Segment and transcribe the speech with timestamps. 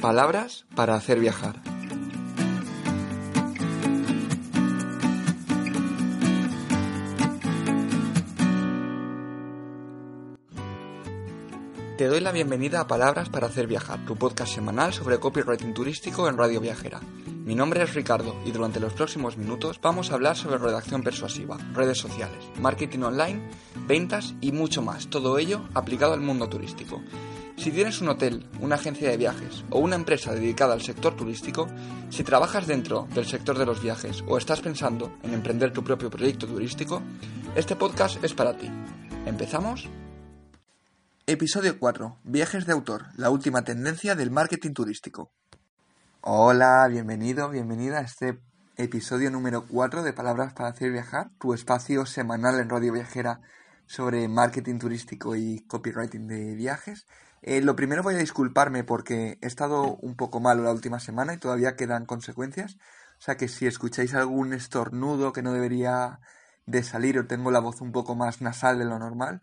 [0.00, 1.56] Palabras para hacer viajar.
[11.96, 16.28] Te doy la bienvenida a Palabras para hacer viajar, tu podcast semanal sobre copywriting turístico
[16.28, 17.00] en Radio Viajera.
[17.46, 21.56] Mi nombre es Ricardo y durante los próximos minutos vamos a hablar sobre redacción persuasiva,
[21.72, 23.48] redes sociales, marketing online,
[23.86, 27.00] ventas y mucho más, todo ello aplicado al mundo turístico.
[27.56, 31.66] Si tienes un hotel, una agencia de viajes o una empresa dedicada al sector turístico,
[32.10, 36.10] si trabajas dentro del sector de los viajes o estás pensando en emprender tu propio
[36.10, 37.02] proyecto turístico,
[37.54, 38.70] este podcast es para ti.
[39.24, 39.88] ¿Empezamos?
[41.26, 42.18] Episodio 4.
[42.24, 45.32] Viajes de autor, la última tendencia del marketing turístico.
[46.20, 48.38] Hola, bienvenido, bienvenida a este
[48.76, 53.40] episodio número 4 de Palabras para hacer viajar, tu espacio semanal en Radio Viajera
[53.86, 57.06] sobre marketing turístico y copywriting de viajes.
[57.42, 61.34] Eh, lo primero voy a disculparme porque he estado un poco malo la última semana
[61.34, 62.76] y todavía quedan consecuencias.
[63.18, 66.20] O sea que si escucháis algún estornudo que no debería
[66.66, 69.40] de salir o tengo la voz un poco más nasal de lo normal,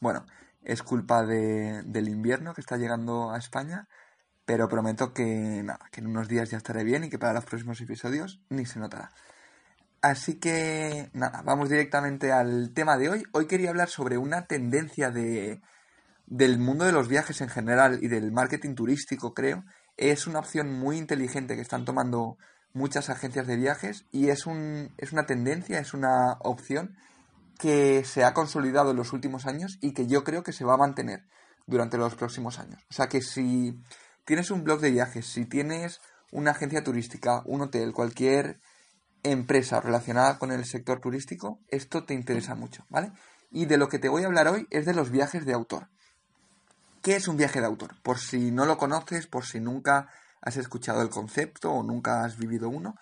[0.00, 0.26] bueno,
[0.62, 3.88] es culpa de, del invierno que está llegando a España,
[4.44, 7.44] pero prometo que nada, que en unos días ya estaré bien y que para los
[7.44, 9.10] próximos episodios ni se notará.
[10.02, 13.22] Así que nada, vamos directamente al tema de hoy.
[13.32, 15.62] Hoy quería hablar sobre una tendencia de,
[16.26, 19.64] del mundo de los viajes en general y del marketing turístico, creo.
[19.96, 22.38] Es una opción muy inteligente que están tomando
[22.72, 26.96] muchas agencias de viajes y es, un, es una tendencia, es una opción
[27.58, 30.74] que se ha consolidado en los últimos años y que yo creo que se va
[30.74, 31.24] a mantener
[31.66, 32.84] durante los próximos años.
[32.90, 33.80] O sea que si
[34.24, 36.00] tienes un blog de viajes, si tienes
[36.32, 38.60] una agencia turística, un hotel, cualquier
[39.22, 43.12] empresa relacionada con el sector turístico, esto te interesa mucho, ¿vale?
[43.50, 45.88] Y de lo que te voy a hablar hoy es de los viajes de autor.
[47.04, 48.00] ¿Qué es un viaje de autor?
[48.02, 50.08] Por si no lo conoces, por si nunca
[50.40, 52.96] has escuchado el concepto o nunca has vivido uno,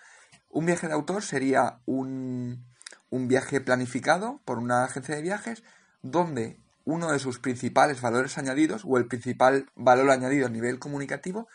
[0.49, 2.65] un viaje de autor sería un,
[3.09, 5.63] un viaje planificado por una agencia de viajes
[6.01, 11.47] donde uno de sus principales valores añadidos o el principal valor añadido a nivel comunicativo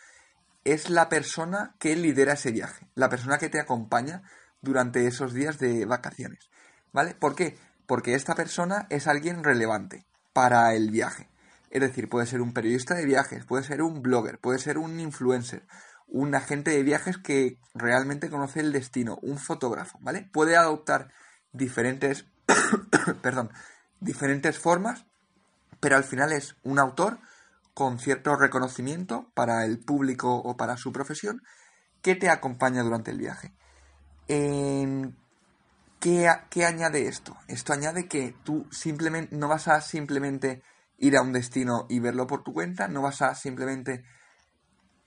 [0.63, 4.23] es la persona que lidera ese viaje, la persona que te acompaña
[4.63, 6.49] durante esos días de vacaciones.
[6.93, 7.13] ¿Vale?
[7.13, 7.59] ¿Por qué?
[7.85, 11.29] Porque esta persona es alguien relevante para el viaje.
[11.69, 14.99] Es decir, puede ser un periodista de viajes, puede ser un blogger, puede ser un
[14.99, 15.65] influencer,
[16.07, 20.27] un agente de viajes que realmente conoce el destino, un fotógrafo, ¿vale?
[20.33, 21.11] Puede adoptar
[21.53, 22.25] diferentes,
[23.21, 23.51] perdón,
[23.99, 25.05] diferentes formas,
[25.79, 27.19] pero al final es un autor
[27.73, 31.41] con cierto reconocimiento para el público o para su profesión
[32.01, 33.53] que te acompaña durante el viaje.
[35.99, 37.37] ¿qué, ¿Qué añade esto?
[37.47, 40.61] Esto añade que tú simplemente no vas a simplemente
[40.99, 44.03] ir a un destino y verlo por tu cuenta, no vas a simplemente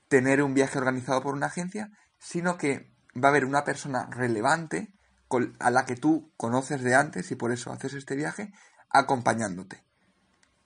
[0.07, 4.93] tener un viaje organizado por una agencia, sino que va a haber una persona relevante
[5.59, 8.51] a la que tú conoces de antes y por eso haces este viaje
[8.89, 9.83] acompañándote.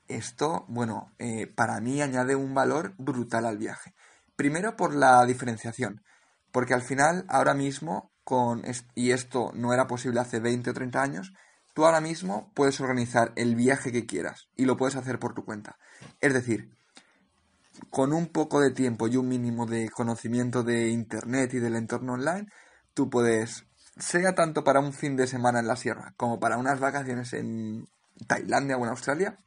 [0.08, 3.94] Esto, bueno, eh, para mí añade un valor brutal al viaje.
[4.36, 6.04] Primero por la diferenciación,
[6.52, 8.64] porque al final, ahora mismo, con,
[8.96, 11.34] y esto no era posible hace 20 o 30 años,
[11.78, 15.46] tú ahora mismo puedes organizar el viaje que quieras y lo puedes hacer por tu
[15.46, 15.78] cuenta.
[16.22, 16.72] Es decir,
[17.92, 22.14] con un poco de tiempo y un mínimo de conocimiento de Internet y del entorno
[22.14, 22.48] online,
[22.96, 23.66] tú puedes
[23.96, 27.88] sea tanto para un fin de semana en la sierra como para unas vacaciones en
[28.26, 29.38] Tailandia o en Australia,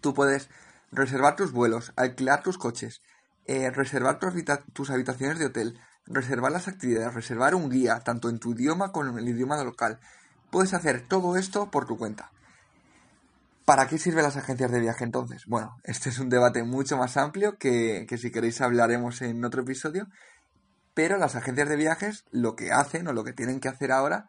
[0.00, 0.48] tú puedes
[0.90, 3.02] reservar tus vuelos, alquilar tus coches,
[3.44, 8.52] eh, reservar tus, habitaciones de hotel, reservar las actividades, reservar un guía, tanto en tu
[8.52, 10.00] idioma como en el idioma local.
[10.50, 12.30] Puedes hacer todo esto por tu cuenta.
[13.64, 15.44] ¿Para qué sirven las agencias de viaje entonces?
[15.46, 19.62] Bueno, este es un debate mucho más amplio que, que si queréis hablaremos en otro
[19.62, 20.08] episodio,
[20.94, 24.28] pero las agencias de viajes lo que hacen o lo que tienen que hacer ahora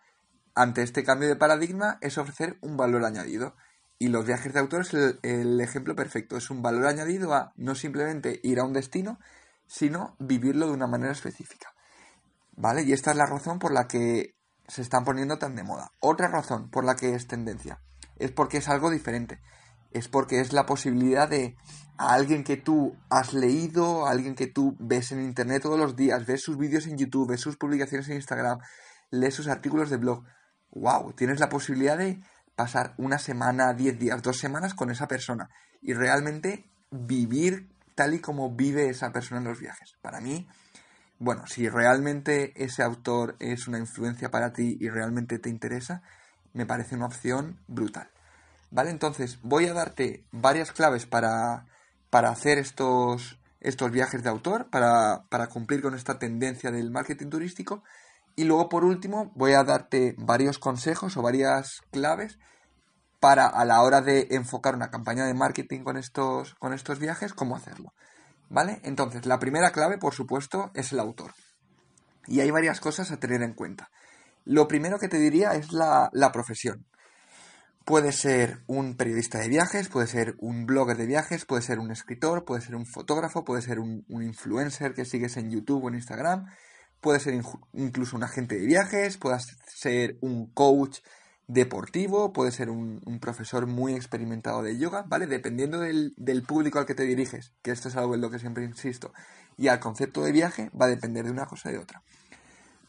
[0.55, 3.55] ante este cambio de paradigma es ofrecer un valor añadido.
[3.99, 6.35] Y los viajes de autor es el, ejemplo perfecto.
[6.35, 9.19] Es un valor añadido a no simplemente ir a un destino,
[9.67, 11.73] sino vivirlo de una manera específica.
[12.53, 12.81] ¿Vale?
[12.83, 14.35] Y esta es la razón por la que
[14.71, 15.91] se están poniendo tan de moda.
[15.99, 17.81] Otra razón por la que es tendencia
[18.15, 19.41] es porque es algo diferente.
[19.91, 21.57] es porque es la posibilidad de
[21.97, 25.97] a alguien que tú has leído, a alguien que tú ves en internet todos los
[25.97, 28.59] días, ves sus vídeos en YouTube, ves sus publicaciones en Instagram,
[29.09, 30.23] lees sus artículos de blog.
[30.71, 31.11] ¡Wow!
[31.11, 32.23] Tienes la posibilidad de
[32.55, 35.49] pasar una semana, diez días, dos semanas con esa persona
[35.81, 39.97] y realmente vivir tal y como vive esa persona en los viajes.
[40.01, 40.47] Para mí,
[41.21, 46.01] bueno, si realmente ese autor es una influencia para ti y realmente te interesa,
[46.51, 48.09] me parece una opción brutal.
[48.71, 48.89] ¿Vale?
[48.89, 51.67] Entonces, voy a darte varias claves para,
[52.09, 57.29] para hacer estos, estos viajes de autor, para, para cumplir con esta tendencia del marketing
[57.29, 57.83] turístico.
[58.35, 62.39] Y luego, por último, voy a darte varios consejos o varias claves
[63.19, 67.35] para a la hora de enfocar una campaña de marketing con estos, con estos viajes,
[67.35, 67.93] cómo hacerlo.
[68.51, 68.81] ¿Vale?
[68.83, 71.33] Entonces, la primera clave, por supuesto, es el autor.
[72.27, 73.89] Y hay varias cosas a tener en cuenta.
[74.43, 76.85] Lo primero que te diría es la, la profesión.
[77.85, 81.91] Puede ser un periodista de viajes, puede ser un blogger de viajes, puede ser un
[81.91, 85.95] escritor, puede ser un fotógrafo, puede ser un, influencer que sigues en YouTube o en
[85.95, 86.45] Instagram,
[86.99, 87.33] puede ser
[87.71, 90.99] incluso un agente de viajes, puede ser un coach
[91.51, 95.27] deportivo, puede ser un, profesor muy experimentado de yoga, ¿vale?
[95.27, 98.39] Dependiendo del, del, público al que te diriges, que esto es algo en lo que
[98.39, 99.11] siempre insisto,
[99.57, 102.03] y al concepto de viaje va a depender de una cosa y de otra.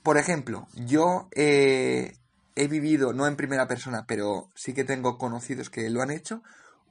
[0.05, 2.17] Por ejemplo, yo eh,
[2.55, 6.43] he vivido, no en primera persona, pero sí que tengo conocidos que lo han hecho,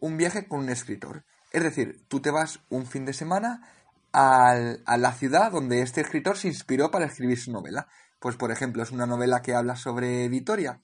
[0.02, 1.24] un viaje con un escritor.
[1.54, 3.62] Es decir, tú te vas un fin de semana
[4.12, 7.88] a la ciudad donde este escritor se inspiró para escribir su novela.
[8.20, 10.82] Pues, por ejemplo, es una novela que habla sobre Vitoria.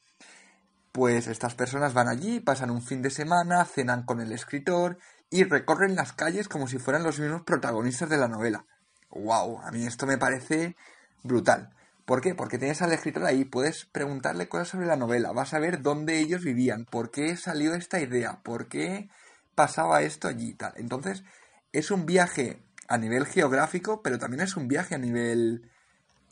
[0.98, 4.98] Pues estas personas van allí, pasan un fin de semana, cenan con el escritor
[5.30, 8.66] y recorren las calles como si fueran los mismos protagonistas de la novela.
[9.12, 9.60] ¡Wow!
[9.62, 10.76] A mí esto me parece
[11.22, 11.70] brutal.
[12.06, 12.34] ¿Por qué?
[12.34, 16.18] Porque tienes al escritor ahí, puedes preguntarle cosas sobre la novela, vas a ver dónde
[16.18, 19.08] ellos vivían, por qué salió esta idea, por qué
[19.54, 20.74] pasaba esto allí y tal.
[20.78, 21.24] Entonces,
[21.74, 25.70] es un viaje a nivel geográfico, pero también es un viaje a nivel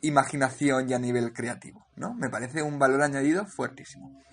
[0.02, 2.16] imaginación y a nivel creativo, ¿no?
[2.16, 4.24] Me parece un valor añadido fuertísimo.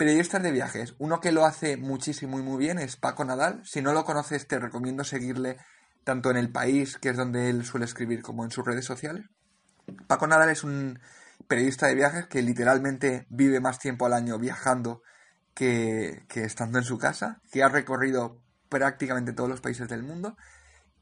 [0.00, 3.60] Periodistas de viajes, uno que lo hace muchísimo y muy bien es Paco Nadal.
[3.66, 5.58] Si no lo conoces, te recomiendo seguirle
[6.04, 9.26] tanto en el país, que es donde él suele escribir, como en sus redes sociales.
[10.06, 11.00] Paco Nadal es un
[11.48, 15.02] periodista de viajes que literalmente vive más tiempo al año viajando
[15.52, 20.34] que, estando en su casa, que ha recorrido prácticamente todos los países del mundo.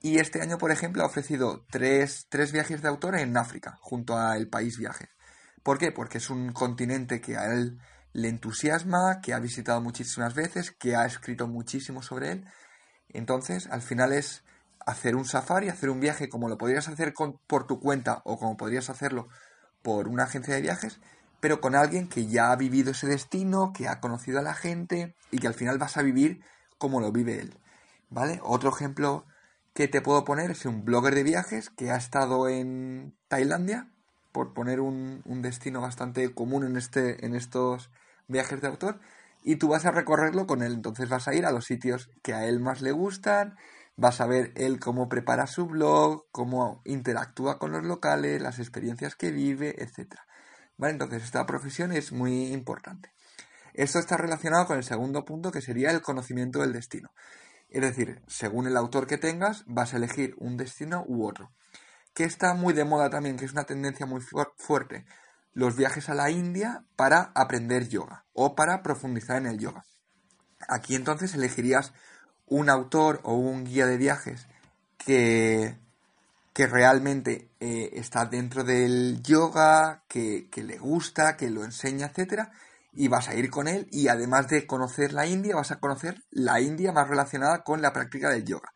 [0.03, 4.19] Y este año, por ejemplo, ha ofrecido tres, tres viajes de autor en África, junto
[4.19, 5.11] a El País Viajes.
[5.63, 5.93] ¿Por qué?
[5.93, 7.79] Porque es un continente que a él
[8.13, 12.45] le entusiasma, que ha visitado muchísimas veces, que ha escrito muchísimo sobre él.
[13.09, 14.45] Entonces, al final es
[14.87, 17.13] hacer un safari, hacer un viaje como lo podrías hacer
[17.47, 19.29] por tu cuenta o como podrías hacerlo
[19.83, 21.01] por una agencia de viajes,
[21.41, 25.15] pero con alguien que ya ha vivido ese destino, que ha conocido a la gente
[25.31, 26.43] y que al final vas a vivir
[26.79, 27.59] como lo vive él.
[28.11, 28.41] ¿Vale?
[28.43, 29.27] Otro ejemplo
[29.75, 33.93] que te puedo poner es un blogger de viajes que ha estado en Tailandia,
[34.33, 37.91] por poner un, destino bastante común en, este, en estos
[38.27, 39.01] viajes de autor,
[39.43, 40.73] y tú vas a recorrerlo con él.
[40.73, 43.57] Entonces vas a ir a los sitios que a él más le gustan,
[43.97, 49.17] vas a ver él cómo prepara su blog, cómo interactúa con los locales, las experiencias
[49.17, 50.15] que vive, etc.
[50.79, 53.13] Entonces esta profesión es muy importante.
[53.75, 57.13] Esto está relacionado con el segundo punto que sería el conocimiento del destino.
[57.69, 61.53] Es decir, según el autor que tengas, vas a elegir un destino u otro.
[62.19, 65.05] Que está muy de moda también, que es una tendencia muy fuerte.
[65.53, 69.85] Los viajes a la India para aprender yoga o para profundizar en el yoga.
[70.67, 71.93] Aquí entonces elegirías
[72.47, 74.49] un autor o un guía de viajes
[74.97, 75.79] que,
[76.53, 82.51] que realmente eh, está dentro del yoga, que, que, le gusta, que lo enseña, etcétera,
[82.93, 86.21] y vas a ir con él y además de conocer la India, vas a conocer
[86.33, 88.73] la India más relacionada con la práctica del yoga.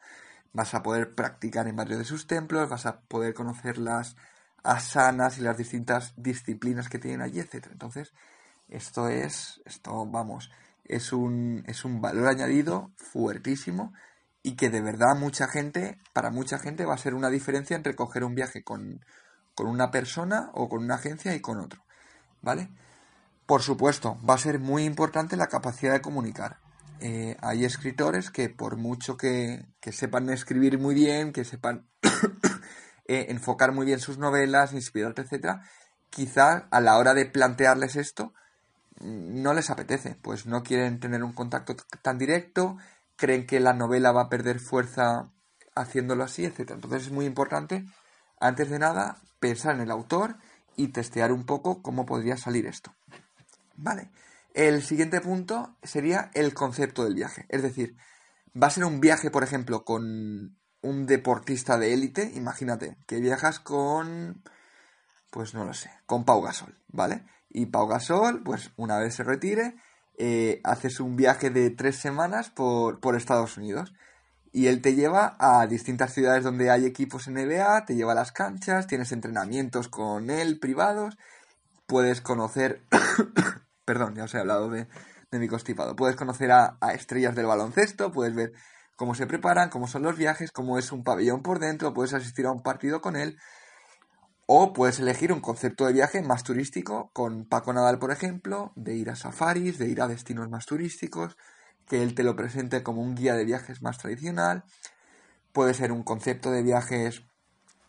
[0.52, 4.16] Vas a poder practicar en varios de sus templos, vas a poder conocer las
[4.62, 7.73] asanas y las distintas disciplinas que tienen allí, etcétera.
[7.73, 8.12] Entonces,
[8.68, 10.50] esto es, esto, vamos,
[10.85, 13.92] es un, es un valor añadido fuertísimo
[14.42, 17.94] y que de verdad mucha gente, para mucha gente va a ser una diferencia entre
[17.94, 19.04] coger un viaje con,
[19.54, 21.85] con una persona o con una agencia y con otro.
[22.40, 22.71] ¿Vale?
[23.47, 26.59] Por supuesto, va a ser muy importante la capacidad de comunicar.
[27.04, 31.88] Eh, hay escritores que por mucho que, que, sepan escribir muy bien, que sepan
[33.09, 35.62] eh, enfocar muy bien sus novelas, inspirarte, etcétera,
[36.11, 38.32] quizá a la hora de plantearles esto,
[39.00, 42.76] no les apetece, pues no quieren tener un contacto tan directo,
[43.16, 45.28] creen que la novela va a perder fuerza
[45.75, 46.71] haciéndolo así, etc.
[46.71, 47.85] Entonces es muy importante,
[48.38, 50.37] antes de nada, pensar en el autor
[50.76, 52.94] y testear un poco cómo podría salir esto.
[53.75, 54.09] Vale.
[54.54, 57.47] El siguiente punto sería el concepto del viaje.
[57.49, 57.97] Es decir,
[58.61, 63.61] va a ser un viaje, por ejemplo, con un deportista de élite, imagínate, que viajas
[63.61, 64.42] con,
[65.30, 67.25] pues no lo sé, con Pau Gasol, ¿vale?
[67.49, 69.76] Y Pau Gasol, pues una vez se retire,
[70.18, 73.94] eh, haces un viaje de tres semanas por, por Estados Unidos.
[74.54, 78.32] Y él te lleva a distintas ciudades donde hay equipos NBA, te lleva a las
[78.32, 81.16] canchas, tienes entrenamientos con él privados,
[81.87, 82.85] puedes conocer,
[83.92, 84.87] perdón, ya os he hablado de,
[85.30, 88.52] de mi constipado, puedes conocer a, a, estrellas del baloncesto, puedes ver
[88.96, 92.46] cómo se preparan, cómo son los viajes, cómo es un pabellón por dentro, puedes asistir
[92.46, 93.37] a un partido con él,
[94.46, 98.94] o puedes elegir un concepto de viaje más turístico, con Paco Nadal, por ejemplo, de
[98.94, 101.37] ir a safaris, de ir a destinos más turísticos,
[101.87, 104.64] que él te lo presente como un guía de viajes más tradicional.
[105.52, 107.25] Puede ser un concepto de viajes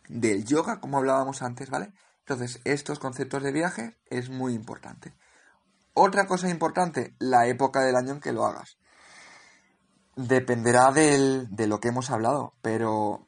[0.10, 1.94] del yoga, como hablábamos antes, ¿vale?
[2.20, 5.14] Entonces, estos conceptos de viaje es muy importante.
[5.94, 8.78] Otra cosa importante, la época del año en que lo hagas.
[10.16, 13.28] Dependerá del, de lo que hemos hablado, pero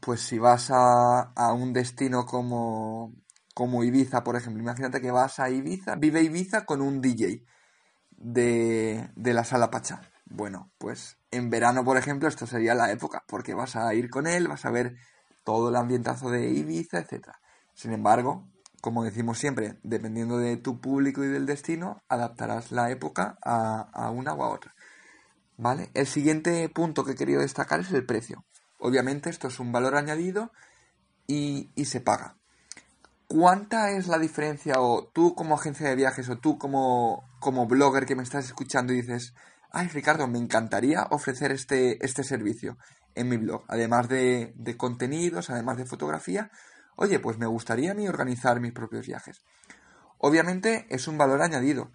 [0.00, 3.12] pues si vas a, un destino como,
[3.54, 7.44] como Ibiza, por ejemplo, imagínate que vas a Ibiza, vive Ibiza con un DJ
[8.10, 10.02] de, de la sala Pachá.
[10.24, 14.26] Bueno, pues en verano, por ejemplo, esto sería la época, porque vas a ir con
[14.26, 14.96] él, vas a ver
[15.44, 17.28] todo el ambientazo de Ibiza, etc.
[17.74, 18.48] Sin embargo,
[18.80, 24.34] como decimos siempre, dependiendo de tu público y del destino, adaptarás la época a, una
[24.34, 24.74] u a otra.
[25.56, 25.90] ¿Vale?
[25.94, 28.44] El siguiente punto que he querido destacar es el precio.
[28.78, 30.52] Obviamente esto es un valor añadido
[31.26, 32.36] y, y se paga.
[33.28, 38.06] ¿Cuánta es la diferencia o tú como agencia de viajes o tú como, como blogger
[38.06, 39.34] que me estás escuchando y dices,
[39.70, 42.76] ay Ricardo, me encantaría ofrecer este, este servicio
[43.14, 46.50] en mi blog, además de, de contenidos, además de fotografía,
[47.00, 49.42] oye, pues me gustaría a mí organizar mis propios viajes.
[50.18, 51.90] Obviamente es un valor añadido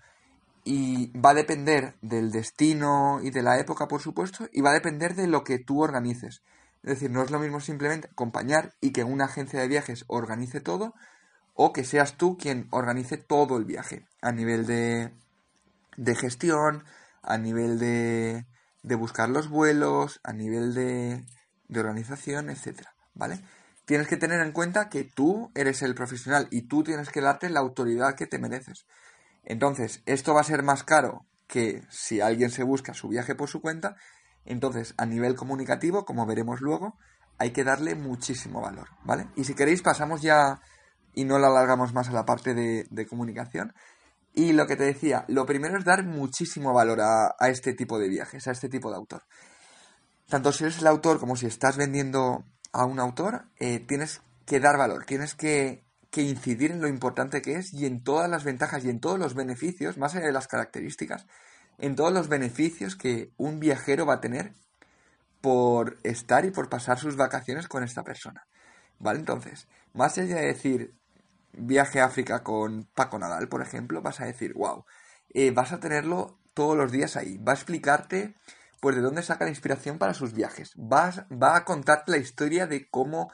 [0.63, 4.74] y va a depender del destino y de la época, por supuesto, y va a
[4.74, 6.41] depender de lo que tú organices.
[6.81, 10.59] Es decir, no es lo mismo simplemente acompañar y que una agencia de viajes organice
[10.59, 10.95] todo,
[11.53, 15.13] o que seas tú quien organice todo el viaje a nivel de,
[15.97, 16.83] de gestión,
[17.21, 18.47] a nivel de,
[18.81, 21.24] de, buscar los vuelos, a nivel de,
[21.67, 23.39] de organización, etcétera, ¿vale?
[23.86, 27.50] Tienes que tener en cuenta que tú eres el profesional y tú tienes que darte
[27.50, 28.86] la autoridad que te mereces.
[29.44, 33.48] Entonces, esto va a ser más caro que si alguien se busca su viaje por
[33.48, 33.96] su cuenta.
[34.44, 36.98] Entonces, a nivel comunicativo, como veremos luego,
[37.38, 39.27] hay que darle muchísimo valor, ¿vale?
[39.36, 40.62] Y si queréis, pasamos ya
[41.13, 43.74] y no la alargamos más a la parte de, comunicación.
[44.34, 48.00] Y lo que te decía, lo primero es dar muchísimo valor a, a, este tipo
[48.00, 49.24] de viajes, a este tipo de autor.
[50.27, 52.44] Tanto si eres el autor como si estás vendiendo
[52.75, 57.41] a un autor, eh, tienes que dar valor, tienes que, que, incidir en lo importante
[57.41, 60.34] que es y en todas las ventajas y en todos los beneficios, más allá de
[60.34, 61.25] las características,
[61.77, 64.53] en todos los beneficios que un viajero va a tener
[65.39, 68.46] por estar y por pasar sus vacaciones con esta persona.
[69.00, 69.20] ¿Vale?
[69.20, 70.96] Entonces, más allá de decir,
[71.53, 74.86] viaje a África con Paco Nadal, por ejemplo, vas a decir, wow,
[75.34, 77.38] eh, vas a tenerlo todos los días ahí.
[77.38, 78.36] Va a explicarte,
[78.86, 80.74] pues, de dónde saca la inspiración para sus viajes.
[80.75, 83.32] Vas, va a contarte la historia de cómo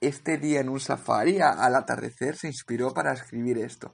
[0.00, 3.92] este día en un safari al atardecer se inspiró para escribir esto.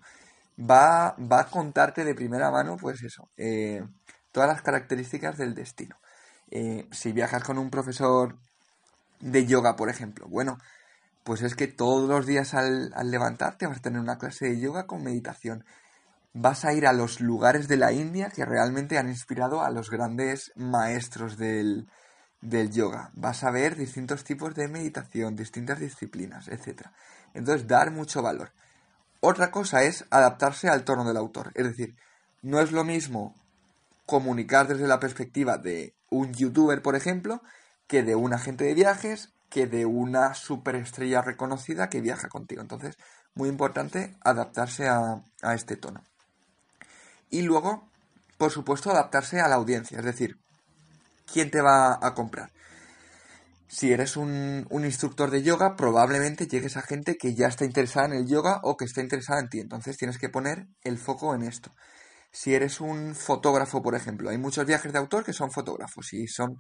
[0.57, 3.83] Va, va a contarte de primera mano, pues eso, eh,
[4.31, 5.97] todas las características del destino.
[6.53, 8.39] Eh, si viajas con un profesor
[9.19, 10.59] de yoga, por ejemplo, bueno,
[11.25, 14.87] pues es que todos los días al, levantarte vas a tener una clase de yoga
[14.87, 15.65] con meditación.
[16.33, 19.91] Vas a ir a los lugares de la India que realmente han inspirado a los
[19.91, 21.89] grandes maestros del,
[22.41, 23.11] del yoga.
[23.15, 26.89] Vas a ver distintos tipos de meditación, distintas disciplinas, etc.
[27.35, 28.53] Entonces, dar mucho valor.
[29.21, 31.53] Otra cosa es adaptarse al tono del autor.
[31.55, 31.97] Es decir,
[32.43, 33.35] no es lo mismo
[34.07, 37.43] comunicar desde la perspectiva de un youtuber, por ejemplo,
[37.87, 42.63] que de un agente de viajes que de una superestrella reconocida que viaja contigo.
[42.63, 42.97] Entonces,
[43.35, 46.03] muy importante adaptarse a, a, este tono.
[47.31, 47.89] Y luego,
[48.37, 50.39] por supuesto, adaptarse a la audiencia, es decir,
[51.33, 52.51] ¿quién te va a comprar?
[53.69, 58.15] Si eres un, instructor de yoga, probablemente llegues a gente que ya está interesada en
[58.15, 59.61] el yoga o que está interesada en ti.
[59.61, 61.73] Entonces tienes que poner el foco en esto.
[62.33, 66.27] Si eres un fotógrafo, por ejemplo, hay muchos viajes de autor que son fotógrafos y
[66.27, 66.59] son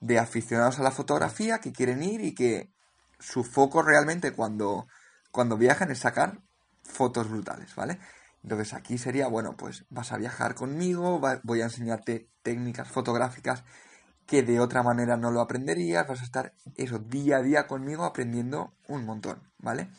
[0.00, 2.70] de aficionados a la fotografía que quieren ir y que
[3.18, 4.86] su foco realmente cuando,
[5.30, 6.40] cuando viajan es sacar
[6.82, 7.98] fotos brutales, ¿vale?
[8.46, 13.64] Entonces aquí sería, bueno, pues vas a viajar conmigo, voy a enseñarte técnicas fotográficas
[14.24, 18.04] que de otra manera no lo aprenderías, vas a estar eso día a día conmigo
[18.04, 19.90] aprendiendo un montón, ¿vale?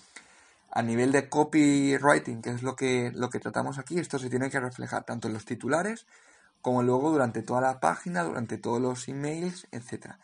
[0.72, 4.50] A nivel de copywriting, que es lo que, lo que tratamos aquí, esto se tiene
[4.50, 6.08] que reflejar tanto en los titulares
[6.62, 10.16] como luego durante toda la página, durante todos los emails, etc.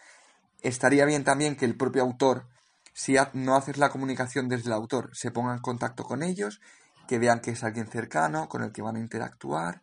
[0.62, 2.48] Estaría bien también que el propio autor,
[2.94, 6.62] si no haces la comunicación desde el autor, se ponga en contacto con ellos,
[7.07, 9.81] que vean que es alguien cercano, con el que van a interactuar.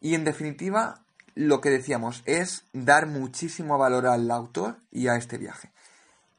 [0.00, 1.04] Y en definitiva,
[1.34, 5.72] lo que decíamos es dar muchísimo valor al autor y a este viaje.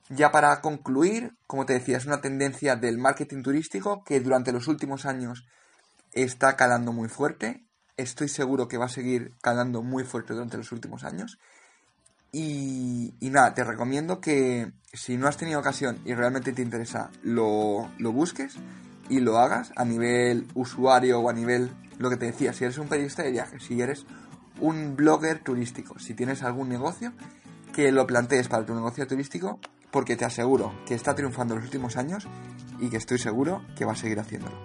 [0.09, 4.67] Ya para concluir, como te decía, es una tendencia del marketing turístico que durante los
[4.67, 5.47] últimos años
[6.11, 7.63] está calando muy fuerte.
[7.97, 11.39] Estoy seguro que va a seguir calando muy fuerte durante los últimos años.
[12.31, 17.89] Y, nada, te recomiendo que si no has tenido ocasión y realmente te interesa, lo,
[17.97, 18.57] lo busques
[19.09, 22.77] y lo hagas a nivel usuario o a nivel, lo que te decía, si eres
[22.77, 24.05] un periodista de viajes, si eres
[24.59, 27.13] un blogger turístico, si tienes algún negocio,
[27.73, 29.59] que lo plantees para tu negocio turístico,
[29.91, 32.27] porque te aseguro que está triunfando en los últimos años
[32.79, 34.55] y que estoy seguro que va a seguir haciéndolo.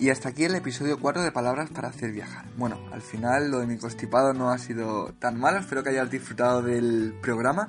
[0.00, 2.44] Y hasta aquí el episodio 4 de Palabras para hacer viajar.
[2.56, 6.08] Bueno, al final lo de mi constipado no ha sido tan malo, espero que hayas
[6.08, 7.68] disfrutado del programa.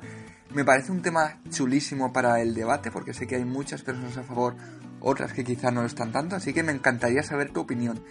[0.54, 4.24] Me parece un tema chulísimo para el debate porque sé que hay muchas personas a
[4.24, 4.56] favor,
[5.02, 8.02] otras que quizá no lo están tanto, así que me encantaría saber tu opinión.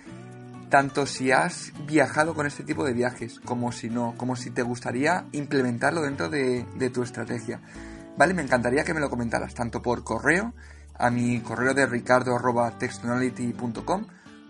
[0.69, 4.61] Tanto si has viajado con este tipo de viajes, como si no, como si te
[4.63, 7.63] gustaría implementarlo dentro de, tu estrategia.
[8.19, 10.53] Vale, me encantaría que me lo comentaras, tanto por correo,
[10.99, 14.07] a mi correo de ricardo.textonality.com,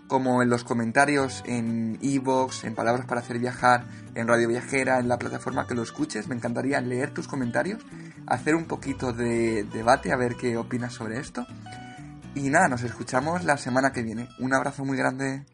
[0.07, 5.07] como en los comentarios en iVoox, en Palabras para hacer viajar, en Radio Viajera, en
[5.07, 6.27] la plataforma que lo escuches.
[6.27, 7.79] Me encantaría leer tus comentarios,
[8.25, 11.45] hacer un poquito de debate, a ver qué opinas sobre esto.
[12.35, 14.29] Y nada, nos escuchamos la semana que viene.
[14.39, 15.45] Un abrazo muy grande.